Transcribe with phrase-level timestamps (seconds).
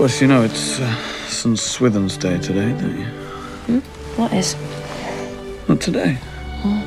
[0.00, 0.94] course, you know it's uh,
[1.26, 1.58] St.
[1.58, 3.04] Swithin's Day today, don't you?
[3.04, 3.78] Hmm?
[4.18, 4.56] What is?
[5.68, 6.16] Not today.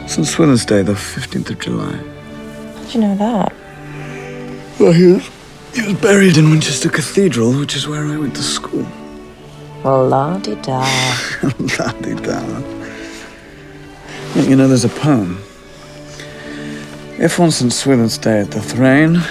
[0.07, 0.25] St.
[0.25, 1.91] Swithin's Day, the 15th of July.
[1.91, 3.53] How do you know that?
[4.79, 5.29] Well, he was,
[5.75, 8.87] he was buried in Winchester Cathedral, which is where I went to school.
[9.83, 10.81] Well, la di da.
[11.77, 12.63] La-di-da.
[14.49, 15.37] You know, there's a poem.
[17.19, 17.71] If on St.
[17.71, 19.21] Swithin's Day at the Throne,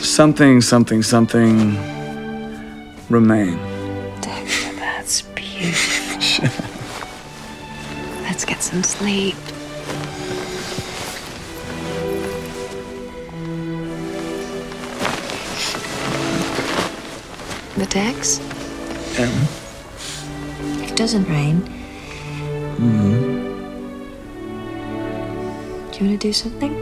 [0.00, 1.93] something, something, something
[3.14, 3.56] remain.
[4.22, 6.48] That's beautiful.
[8.22, 9.36] Let's get some sleep.
[17.76, 18.40] The Dex?
[19.20, 19.48] Um,
[20.82, 21.62] It doesn't rain.
[22.78, 23.44] Mm.
[25.92, 26.72] Do you want to do something?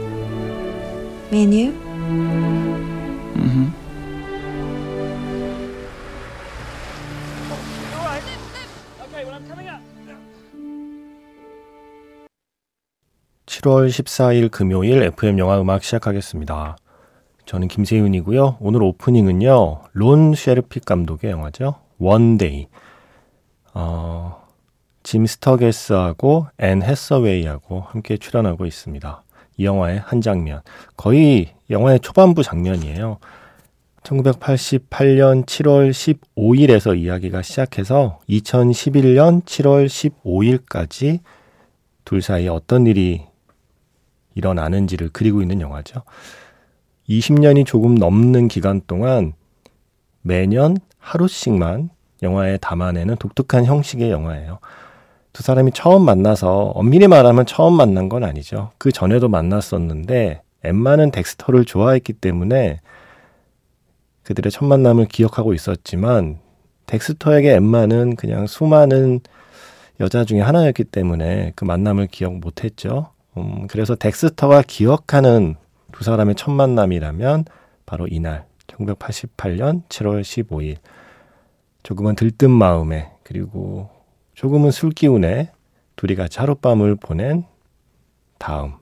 [1.29, 2.72] Me and you?
[13.63, 16.75] 칠월 14일 금요일 FM 영화 음악 시작하겠습니다.
[17.45, 18.57] 저는 김세윤이고요.
[18.59, 19.81] 오늘 오프닝은요.
[19.93, 21.75] 론 쉐르픽 감독의 영화죠.
[21.97, 22.67] One Day.
[23.73, 24.45] 어,
[25.03, 29.23] 짐 스터게스하고 앤 해서웨이하고 함께 출연하고 있습니다.
[29.57, 30.61] 이 영화의 한 장면.
[30.97, 33.19] 거의 영화의 초반부 장면이에요.
[34.03, 35.91] 1988년 7월
[36.35, 41.19] 15일에서 이야기가 시작해서 2011년 7월 15일까지
[42.03, 43.32] 둘 사이에 어떤 일이
[44.35, 46.01] 일어나는지를 그리고 있는 영화죠.
[47.09, 49.33] 20년이 조금 넘는 기간 동안
[50.21, 51.89] 매년 하루씩만
[52.21, 54.59] 영화에 담아내는 독특한 형식의 영화예요.
[55.33, 58.71] 두 사람이 처음 만나서 엄밀히 말하면 처음 만난 건 아니죠.
[58.77, 62.79] 그 전에도 만났었는데 엠마는 덱스터를 좋아했기 때문에
[64.23, 66.39] 그들의 첫 만남을 기억하고 있었지만
[66.85, 69.19] 덱스터에게 엠마는 그냥 수많은
[69.99, 73.12] 여자 중에 하나였기 때문에 그 만남을 기억 못했죠.
[73.37, 75.55] 음, 그래서 덱스터가 기억하는
[75.91, 77.45] 두 사람의 첫 만남이라면
[77.85, 80.77] 바로 이날 1988년 7월 15일
[81.83, 83.89] 조금은 들뜬 마음에 그리고
[84.35, 85.51] 조금은 술 기운에
[85.95, 87.45] 둘이 같이 하룻밤을 보낸
[88.39, 88.73] 다음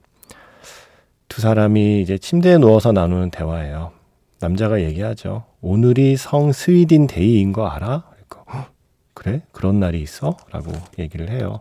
[1.28, 3.92] 두 사람이 이제 침대에 누워서 나누는 대화예요.
[4.40, 5.44] 남자가 얘기하죠.
[5.60, 8.04] 오늘이 성 스위딘 데이인 거 알아?
[8.10, 8.72] 그러니까, "헉,
[9.14, 9.42] 그래?
[9.52, 10.36] 그런 날이 있어?
[10.50, 11.60] 라고 얘기를 해요.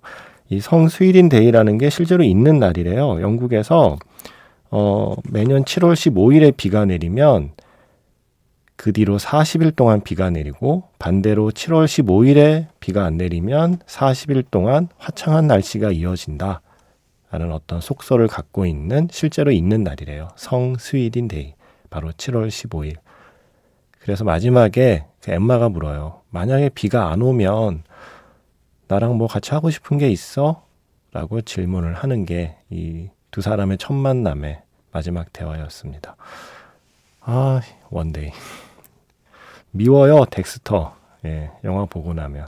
[0.51, 3.21] 이 성 스위딘 Day라는 게 실제로 있는 날이래요.
[3.21, 3.97] 영국에서
[4.69, 7.51] 어, 매년 7월 15일에 비가 내리면
[8.75, 15.47] 그 뒤로 40일 동안 비가 내리고 반대로 7월 15일에 비가 안 내리면 40일 동안 화창한
[15.47, 16.61] 날씨가 이어진다.
[17.31, 20.29] 라는 어떤 속설을 갖고 있는 실제로 있는 날이래요.
[20.35, 21.53] 성 스위딘 Day.
[21.89, 22.95] 바로 7월 15일.
[23.99, 26.21] 그래서 마지막에 그 엠마가 물어요.
[26.29, 27.83] 만약에 비가 안 오면
[28.91, 30.65] 나랑 뭐 같이 하고 싶은 게 있어?
[31.13, 36.17] 라고 질문을 하는 게 이 두 사람의 첫 만남의 마지막 대화였습니다.
[37.21, 38.31] 아, One Day.
[39.71, 40.93] 미워요, 덱스터.
[41.25, 42.47] 예, 영화 보고 나면.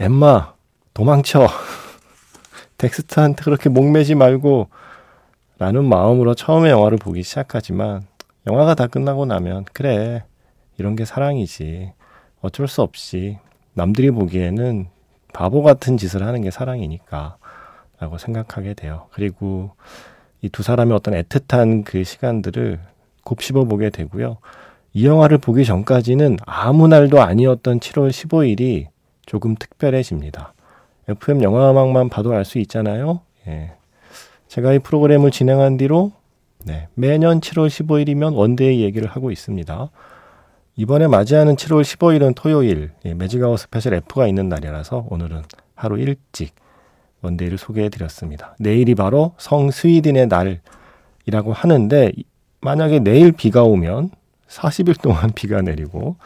[0.00, 0.52] 엠마,
[0.92, 1.46] 도망쳐.
[2.76, 4.68] 덱스터한테 그렇게 목매지 말고.
[5.60, 8.04] 라는 마음으로 처음에 영화를 보기 시작하지만,
[8.48, 10.24] 영화가 다 끝나고 나면, 그래.
[10.76, 11.92] 이런 게 사랑이지.
[12.40, 13.38] 어쩔 수 없이.
[13.74, 14.88] 남들이 보기에는
[15.34, 17.36] 바보 같은 짓을 하는 게 사랑이니까.
[18.00, 19.06] 라고 생각하게 돼요.
[19.12, 19.70] 그리고
[20.42, 22.78] 이 두 사람의 어떤 애틋한 그 시간들을
[23.24, 24.38] 곱씹어 보게 되고요.
[24.92, 28.88] 이 영화를 보기 전까지는 아무 날도 아니었던 7월 15일이
[29.26, 30.52] 조금 특별해집니다.
[31.08, 33.20] FM 영화음악만 봐도 알 수 있잖아요.
[33.46, 33.72] 예.
[34.48, 36.12] 제가 이 프로그램을 진행한 뒤로
[36.64, 39.90] 네, 매년 7월 15일이면 One Day 얘기를 하고 있습니다.
[40.76, 45.42] 이번에 맞이하는 7월 15일은 토요일, 예, Magic Hour Special F가 있는 날이라서 오늘은
[45.76, 46.54] 하루 일찍
[47.22, 48.56] One Day를 소개해 드렸습니다.
[48.58, 52.12] 내일이 바로 성 스위딘의 날이라고 하는데
[52.60, 54.10] 만약에 내일 비가 오면
[54.48, 56.16] 40일 동안 비가 내리고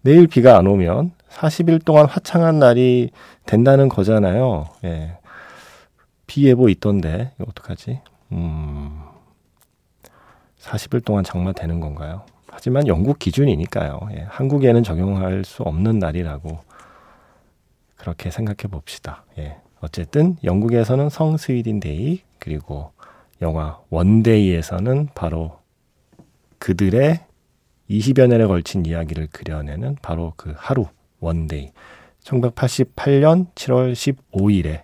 [0.00, 3.10] 내일 비가 안 오면 40일 동안 화창한 날이
[3.44, 4.68] 된다는 거잖아요.
[4.84, 5.18] 예.
[6.26, 8.00] 비 예보 있던데 이거 어떡하지?
[8.32, 9.02] 음.
[10.60, 12.22] 40일 동안 장마 되는 건가요?
[12.58, 14.00] 하지만 영국 기준이니까요.
[14.16, 14.26] 예.
[14.28, 16.58] 한국에는 적용할 수 없는 날이라고
[17.94, 19.24] 그렇게 생각해 봅시다.
[19.38, 19.58] 예.
[19.80, 22.90] 어쨌든 영국에서는 성 스위딘 Day 그리고
[23.42, 25.60] 영화 One Day에서는 바로
[26.58, 27.20] 그들의
[27.90, 30.86] 20여 년에 걸친 이야기를 그려내는 바로 그 하루
[31.20, 31.70] One Day
[32.24, 34.82] 1988년 7월 15일에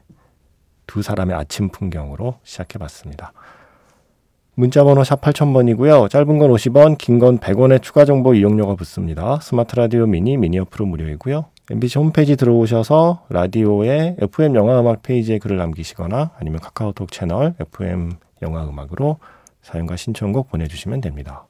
[0.86, 3.32] 두 사람의 아침 풍경으로 시작해 봤습니다.
[4.56, 6.08] 문자번호 샵 8000번이고요.
[6.08, 9.40] 짧은 건 50원, 긴 건 100원의 추가 정보 이용료가 붙습니다.
[9.40, 11.46] 스마트 라디오 미니, 미니 어플은 무료이고요.
[11.70, 18.12] MBC 홈페이지 들어오셔서 라디오의 FM 영화음악 페이지에 글을 남기시거나 아니면 카카오톡 채널 FM
[18.42, 19.18] 영화음악으로
[19.62, 21.46] 사연과 신청곡 보내주시면 됩니다.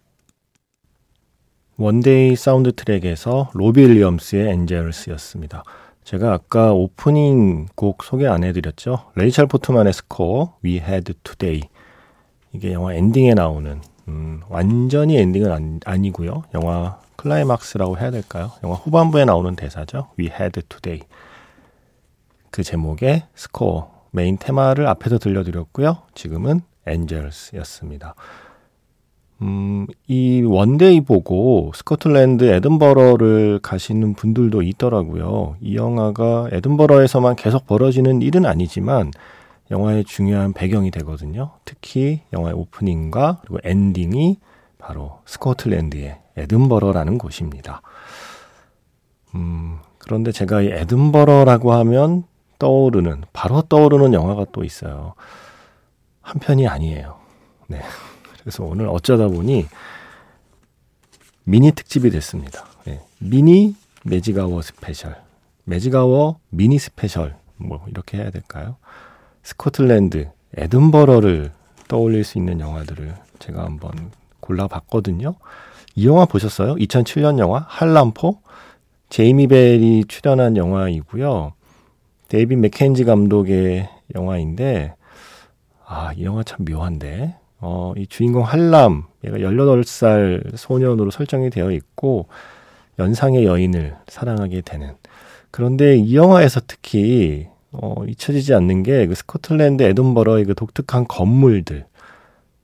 [1.76, 5.64] One Day 사운드 트랙에서 로비 윌리엄스의 Angels였습니다.
[6.04, 9.10] 제가 아까 오프닝 곡 소개 안 해드렸죠.
[9.16, 11.62] 레이첼 포트만의 스코어 We Had Today
[12.54, 18.52] 이게 영화 엔딩에 나오는 음, 완전히 엔딩은 아니, 고요 영화 클라이막스라고 해야 될까요?
[18.62, 20.08] 영화 후반부에 나오는 대사죠.
[20.18, 21.02] We had today.
[22.50, 25.98] 그 제목의 스코어, 메인 테마를 앞에서 들려드렸고요.
[26.14, 28.14] 지금은 Angels였습니다.
[29.42, 35.56] 음, 이 One Day 보고 스코틀랜드 에든버러를 가시는 분들도 있더라고요.
[35.60, 39.10] 이 영화가 에든버러에서만 계속 벌어지는 일은 아니지만
[39.70, 41.52] 영화의 중요한 배경이 되거든요.
[41.64, 44.38] 특히 영화의 오프닝과 그리고 엔딩이
[44.78, 47.80] 바로 스코틀랜드의 에든버러라는 곳입니다.
[49.34, 52.24] 음, 그런데 제가 이 에든버러라고 하면
[52.58, 55.14] 떠오르는, 바로 떠오르는 영화가 또 있어요.
[56.20, 57.18] 한 편이 아니에요.
[57.68, 57.80] 네.
[58.40, 59.66] 그래서 오늘 어쩌다 보니
[61.44, 62.66] 미니 특집이 됐습니다.
[62.84, 63.00] 네.
[63.18, 63.74] 미니
[64.04, 65.16] magic hour special.
[65.64, 67.36] Magic hour 미니 special.
[67.56, 68.76] 뭐, 이렇게 해야 될까요?
[69.44, 71.52] 스코틀랜드, 에든버러를
[71.86, 74.10] 떠올릴 수 있는 영화들을 제가 한번
[74.40, 75.34] 골라봤거든요.
[75.94, 76.74] 이 영화 보셨어요?
[76.74, 78.40] 2007년 영화 Hallam Foe
[79.10, 81.52] 제이미 벨이 출연한 영화이고요.
[82.28, 84.94] 데이빗 맥켄지 감독의 영화인데
[85.86, 87.36] 아, 이 영화 참 묘한데.
[87.60, 92.26] 어, 이 주인공 한람, 얘가 18살 소년으로 설정이 되어 있고
[92.98, 94.94] 연상의 여인을 사랑하게 되는.
[95.50, 101.86] 그런데 이 영화에서 특히 어, 잊혀지지 않는 게 그 스코틀랜드 에든버러의 그 독특한 건물들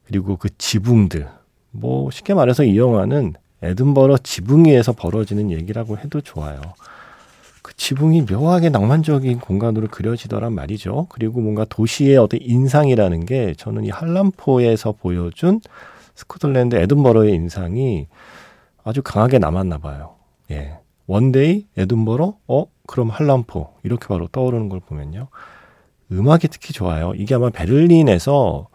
[0.06, 1.28] 그리고 그 지붕들
[1.70, 6.60] 뭐 쉽게 말해서 이 영화는 에든버러 지붕 위에서 벌어지는 얘기라고 해도 좋아요.
[7.62, 11.06] 그 지붕이 묘하게 낭만적인 공간으로 그려지더란 말이죠.
[11.10, 15.60] 그리고 뭔가 도시의 어떤 인상이라는 게 저는 이 Hallam Foe에서 보여준
[16.14, 18.06] 스코틀랜드 에든버러의 인상이
[18.82, 20.14] 아주 강하게 남았나 봐요.
[20.50, 20.78] 예.
[21.06, 25.28] One Day 에든버러 어 그럼 Hallam Foe 이렇게 바로 떠오르는 걸 보면요.
[26.10, 27.12] 음악이 특히 좋아요.
[27.14, 28.66] 이게 아마 베를린에서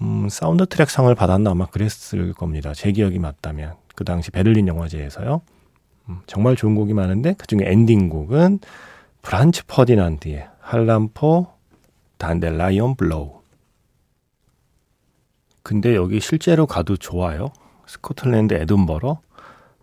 [0.00, 2.72] 음, 사운드 트랙 상을 받았나 아마 그랬을 겁니다.
[2.72, 5.42] 제 기억이 맞다면 그 당시 베를린 영화제에서요.
[6.08, 8.60] 음, 정말 좋은 곡이 많은데 그 중에 엔딩곡은
[9.20, 11.48] 프란츠 퍼디난드의 Hallam Foe
[12.16, 13.42] Dandelion Blow.
[15.62, 17.50] 근데 여기 실제로 가도 좋아요.
[17.86, 19.20] 스코틀랜드 에든버러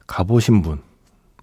[0.08, 0.82] 가보신 분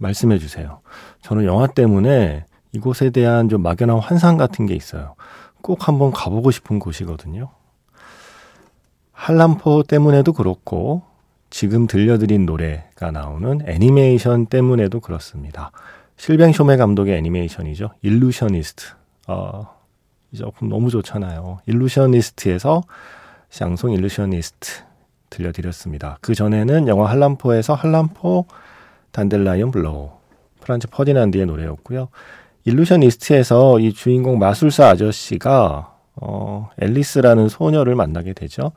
[0.03, 0.81] 말씀해 주세요.
[1.23, 5.15] 저는 영화 때문에 이곳에 대한 좀 막연한 환상 같은 게 있어요.
[5.63, 7.51] 꼭 한번 가보고 싶은 곳이거든요.
[9.13, 11.03] Hallam Foe 때문에도 그렇고
[11.51, 15.71] 지금 들려드린 노래가 나오는 애니메이션 때문에도 그렇습니다.
[16.17, 17.91] 실뱅 쇼메 감독의 애니메이션이죠.
[18.03, 18.87] Illusionist.
[19.29, 19.69] 어,
[20.33, 21.61] 이 작품 너무 좋잖아요.
[21.67, 22.83] Illusionist에서
[23.51, 24.83] 샹송 Illusionist
[25.31, 26.19] 들려드렸습니다.
[26.21, 28.47] 그 전에는 영화 Hallam Foe에서 Hallam Foe
[29.13, 30.11] Dandelion Blow,
[30.61, 32.09] 프란츠 퍼디난드의 노래였고요.
[32.65, 38.73] 일루션이스트에서 이 주인공 마술사 아저씨가 어, 앨리스라는 소녀를 만나게 되죠.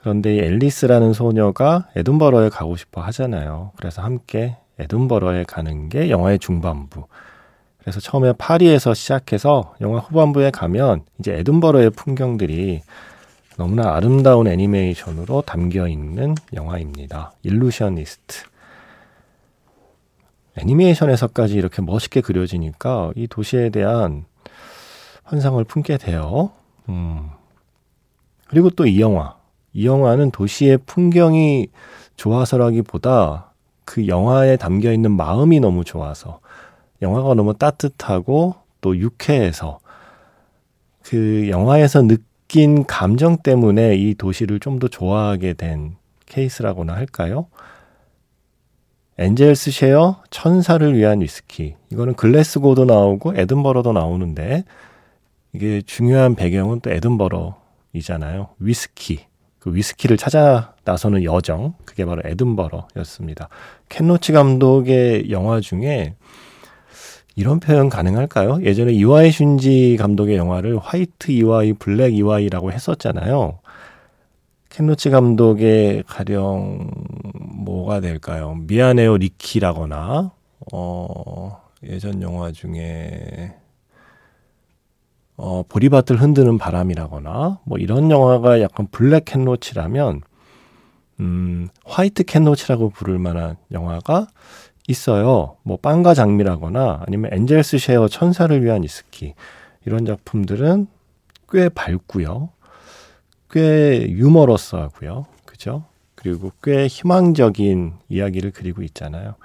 [0.00, 3.72] 그런데 이 앨리스라는 소녀가 에든버러에 가고 싶어 하잖아요.
[3.76, 7.06] 그래서 함께 에든버러에 가는 게 영화의 중반부.
[7.78, 12.82] 그래서 처음에 파리에서 시작해서 영화 후반부에 가면 이제 에든버러의 풍경들이
[13.56, 17.32] 너무나 아름다운 애니메이션으로 담겨 있는 영화입니다.
[17.42, 18.44] 일루셔니스트.
[20.60, 24.24] 애니메이션에서까지 이렇게 멋있게 그려지니까 이 도시에 대한
[25.24, 26.50] 환상을 품게 돼요.
[26.88, 27.30] 음.
[28.48, 29.36] 그리고 또 이 영화.
[29.74, 31.68] 이 영화는 도시의 풍경이
[32.16, 33.52] 좋아서라기보다
[33.84, 36.40] 그 영화에 담겨 있는 마음이 너무 좋아서
[37.02, 39.78] 영화가 너무 따뜻하고 또 유쾌해서
[41.02, 45.96] 그 영화에서 느낀 감정 때문에 이 도시를 좀 더 좋아하게 된
[46.26, 47.46] 케이스라고나 할까요?
[49.18, 51.74] Angels' Share 천사를 위한 위스키.
[51.90, 54.64] 이거는 글래스고도 나오고 에든버러도 나오는데
[55.52, 58.50] 이게 중요한 배경은 또 에든버러이잖아요.
[58.60, 59.20] 위스키.
[59.58, 61.74] 그 위스키를 찾아 나서는 여정.
[61.84, 63.48] 그게 바로 에든버러였습니다.
[63.88, 66.14] 켄 로치 감독의 영화 중에
[67.34, 68.62] 이런 표현 가능할까요?
[68.62, 73.58] 예전에 이와이 슌지 감독의 영화를 white 이와이, black 이와이라고 했었잖아요.
[74.70, 76.90] 켄 로치 감독의 가령
[77.68, 78.54] 뭐가 될까요?
[78.54, 80.32] 미안해요 리키라거나
[80.72, 83.54] 어 예전 영화 중에
[85.36, 90.22] 어, 보리밭을 흔드는 바람이라거나 뭐 이런 영화가 약간 black 켄 로치라면
[91.20, 94.26] 음, white 켄 로치라고 부를 만한 영화가
[94.88, 95.56] 있어요.
[95.62, 99.34] 뭐 빵과 장미라거나 아니면 Angels' Share 천사를 위한 위스키
[99.84, 100.88] 이런 작품들은
[101.50, 102.48] 꽤 밝고요.
[103.50, 105.26] 꽤 유머러스하고요.
[105.44, 105.84] 그죠?
[106.18, 109.36] 그리고 꽤 희망적인 이야기를 그리고 있잖아요.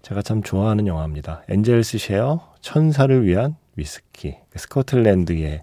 [0.00, 1.42] 제가 참 좋아하는 영화입니다.
[1.50, 4.36] 엔젤스 쉐어 천사를 위한 위스키.
[4.56, 5.62] 스코틀랜드의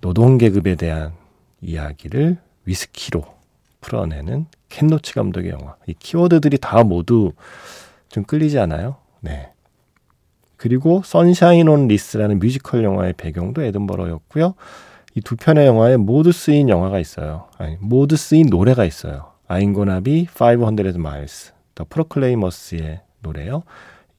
[0.00, 1.12] 노동계급에 대한
[1.60, 3.26] 이야기를 위스키로
[3.82, 5.76] 풀어내는 켄노치 감독의 영화.
[5.86, 7.32] 이 키워드들이 다 모두
[8.08, 8.96] 좀 끌리지 않아요?
[9.20, 9.52] 네.
[10.56, 14.54] 그리고 Sunshine on Leith라는 뮤지컬 영화의 배경도 에든버러였고요.
[15.18, 17.48] 이 두 편의 영화에 모두 쓰인 영화가 있어요.
[17.58, 19.32] 아니, 모두 쓰인 노래가 있어요.
[19.48, 21.52] I'm Gonna Be 500 miles.
[21.74, 23.64] 더 프로클레이머스의 노래요.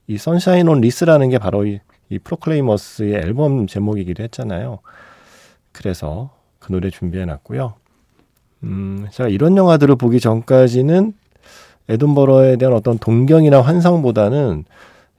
[0.08, 1.80] 이 Sunshine on Leith라는 게 바로 이,
[2.10, 4.80] 이 프로클레이머스의 앨범 제목이기도 했잖아요.
[5.72, 7.76] 그래서 그 노래 준비해 놨고요.
[8.64, 11.14] 음, 제가 이런 영화들을 보기 전까지는
[11.88, 14.66] 에든버러에 대한 어떤 동경이나 환상보다는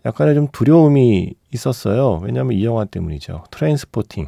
[0.05, 2.21] 약간의 좀 두려움이 있었어요.
[2.23, 3.45] 왜냐하면 이 영화 때문이죠.
[3.51, 4.27] Trainspotting.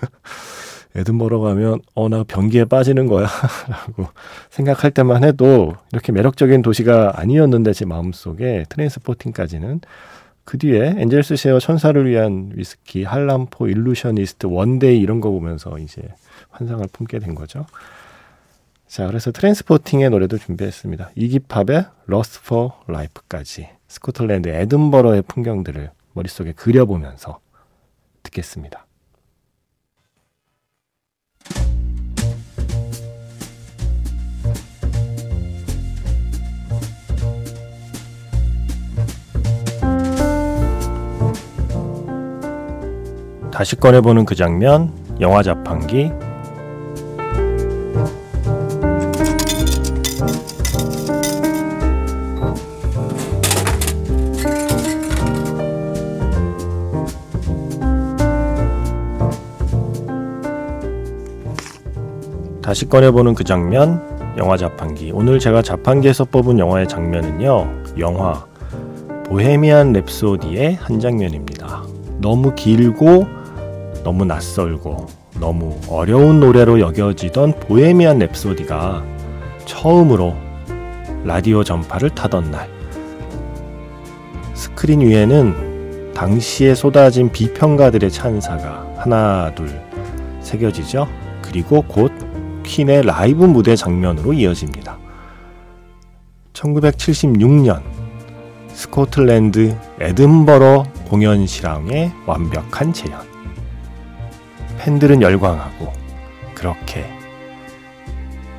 [0.96, 4.08] 에든버러 가면 어 나 변기에 빠지는 거야라고
[4.50, 9.80] 생각할 때만 해도 이렇게 매력적인 도시가 아니었는데 제 마음속에 Trainspotting까지는
[10.44, 15.76] 그 뒤에 Angels' Share 천사를 위한 위스키, Hallam Foe, Illusionist, One Day 이런 거 보면서
[15.78, 16.02] 이제
[16.50, 17.66] 환상을 품게 된 거죠.
[18.86, 21.10] 자, 그래서 Trainspotting의 노래도 준비했습니다.
[21.16, 27.40] 이기팝의 Lust for Life까지 스코틀랜드 에든버러의 풍경들을 머릿속에 그려보면서
[28.22, 28.85] 듣겠습니다.
[43.56, 46.12] 다시 꺼내보는 그 장면, 영화 자판기.
[62.60, 64.02] 다시 꺼내보는 그 장면,
[64.36, 65.12] 영화 자판기.
[65.14, 68.44] 오늘 제가 자판기에서 뽑은 영화의 장면은요, 영화
[69.24, 71.84] Bohemian Rhapsody의 한 장면입니다.
[72.18, 73.45] 너무 길고
[74.06, 75.08] 너무 낯설고
[75.40, 79.02] 너무 어려운 노래로 여겨지던 Bohemian Rhapsody가
[79.64, 80.36] 처음으로
[81.24, 82.70] 라디오 전파를 타던 날
[84.54, 89.68] 스크린 위에는 당시에 쏟아진 비평가들의 찬사가 하나 둘
[90.40, 91.08] 새겨지죠.
[91.42, 92.12] 그리고 곧
[92.62, 94.98] 퀸의 라이브 무대 장면으로 이어집니다.
[96.52, 97.82] 1976년
[98.68, 103.35] 스코틀랜드 에든버러 공연 실황의 완벽한 재현.
[104.85, 105.93] 팬들은 열광하고
[106.55, 107.05] 그렇게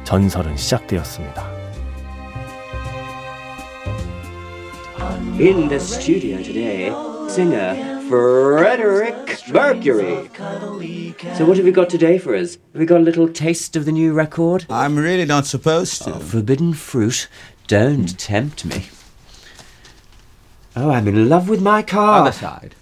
[0.04, 1.50] 전설은 시작되었습니다.
[5.38, 6.92] In the studio today,
[7.28, 7.74] singer
[8.08, 10.28] Frederick Mercury.
[11.34, 12.58] So, what have you got today for us?
[12.72, 14.66] Have we got a little taste of the new record?
[14.68, 16.14] I'm really not supposed to.
[16.14, 17.28] Oh, forbidden fruit.
[17.66, 18.84] Don't tempt me.
[20.76, 22.20] Oh, I'm in love with my car.
[22.20, 22.74] Other side.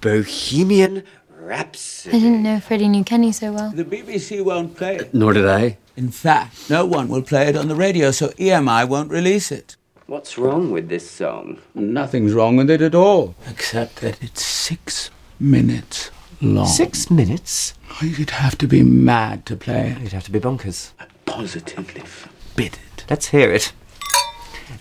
[0.00, 1.04] Bohemian
[1.45, 2.17] Rhapsody.
[2.17, 3.69] I didn't know Freddie knew Kenny so well.
[3.69, 5.13] The BBC won't play it.
[5.13, 5.77] Nor did I.
[5.95, 9.75] In fact, no one will play it on the radio, so EMI won't release it.
[10.07, 11.59] What's wrong with this song?
[11.75, 16.09] Nothing's wrong with it at all, except that it's six minutes
[16.41, 16.65] long.
[16.67, 17.75] Six minutes?
[17.91, 20.01] Oh, You'd have to be mad to play it.
[20.01, 20.91] You'd have to be bonkers.
[21.25, 23.05] Positively forbid it.
[23.09, 23.71] Let's hear it.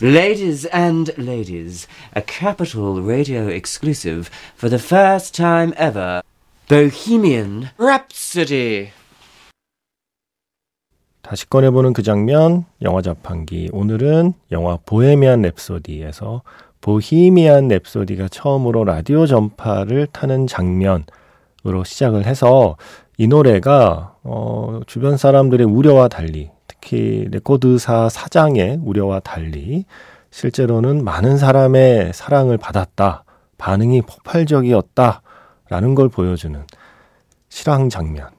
[0.00, 6.22] Ladies and ladies, a Capital Radio exclusive for the first time ever
[6.66, 8.88] Bohemian Rhapsody.
[11.20, 13.68] 다시 꺼내보는 그 장면, 영화 자판기.
[13.70, 16.40] 오늘은 영화 보헤미안 랩소디에서
[16.80, 22.78] 보히미안 랩소디가 처음으로 라디오 전파를 타는 장면으로 시작을 해서
[23.18, 29.84] 이 노래가 어, 주변 사람들의 우려와 달리 특히 레코드사 사장의 우려와 달리
[30.30, 33.24] 실제로는 많은 사람의 사랑을 받았다.
[33.58, 35.22] 반응이 폭발적이었다
[35.68, 36.64] 라는 걸 보여주는
[37.48, 38.30] 실황 장면.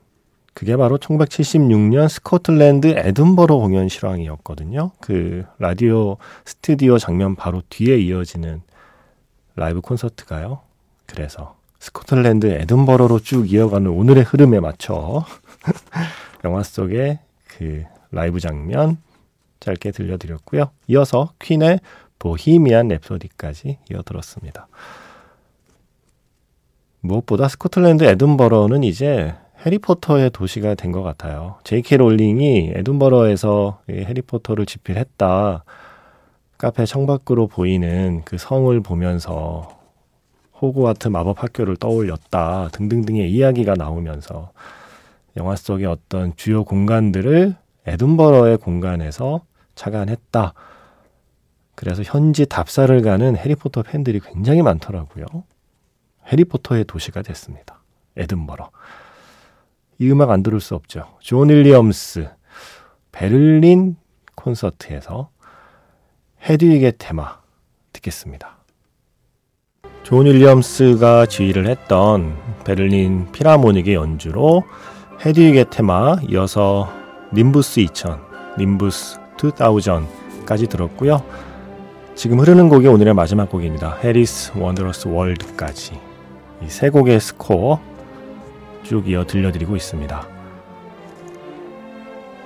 [0.53, 4.91] 그게 바로 1976년 스코틀랜드 에든버러 공연 실황이었거든요.
[5.01, 8.61] 그 라디오 스튜디오 장면 바로 뒤에 이어지는
[9.55, 10.61] 라이브 콘서트가요.
[11.07, 15.25] 그래서 스코틀랜드 에든버러로 쭉 이어가는 오늘의 흐름에 맞춰
[16.45, 18.97] 영화 속의 그 라이브 장면
[19.59, 20.71] 짧게 들려드렸고요.
[20.87, 21.79] 이어서 퀸의
[22.17, 24.67] 보헤미안 랩소디까지 이어들었습니다.
[27.05, 29.33] 무엇보다 스코틀랜드 에든버러는 이제
[29.65, 31.55] 해리포터의 도시가 된 것 같아요.
[31.63, 31.97] J.K.
[31.97, 35.63] 롤링이 에든버러에서 해리포터를 집필했다.
[36.57, 39.69] 카페 창밖으로 보이는 그 성을 보면서
[40.61, 44.51] 호그와트 마법 학교를 떠올렸다 등등등의 이야기가 나오면서
[45.35, 47.55] 영화 속의 어떤 주요 공간들을
[47.87, 49.41] 에든버러의 공간에서
[49.75, 50.53] 착안했다.
[51.75, 55.25] 그래서 현지 답사를 가는 해리포터 팬들이 굉장히 많더라고요.
[56.31, 57.81] 해리포터의 도시가 됐습니다.
[58.17, 58.71] 에든버러.
[59.99, 61.17] 이 음악 안 들을 수 없죠.
[61.19, 62.29] 존 윌리엄스
[63.11, 63.95] 베를린
[64.35, 65.29] 콘서트에서
[66.43, 67.39] 헤드윅의 테마
[67.93, 68.57] 듣겠습니다.
[70.03, 74.63] 존 윌리엄스가 지휘를 했던 베를린 필하모닉의 연주로
[75.25, 76.91] 헤드윅의 테마 이어서
[77.33, 78.19] 님부스 2000,
[78.59, 81.23] 님부스 2000까지 들었고요.
[82.15, 83.97] 지금 흐르는 곡이 오늘의 마지막 곡입니다.
[83.97, 85.99] Harry's Wondrous World까지
[86.65, 87.79] 이 세 곡의 스코어
[88.83, 90.27] 쭉 이어 들려드리고 있습니다.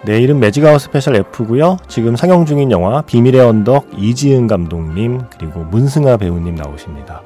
[0.05, 1.77] 내일은 매직아워 스페셜 F고요.
[1.87, 7.21] 지금 상영 중인 영화 비밀의 언덕 이지은 감독님 그리고 문승아 배우님 나오십니다.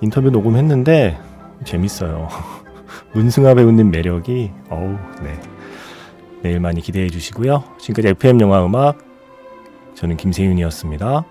[0.00, 1.18] 인터뷰 녹음했는데
[1.64, 2.28] 재밌어요.
[3.12, 5.38] 문승아 배우님 매력이 어우 네.
[6.42, 7.64] 내일 많이 기대해 주시고요.
[7.78, 8.98] 지금까지 FM 영화 음악
[9.94, 11.24] 저는 김세윤이었습니다.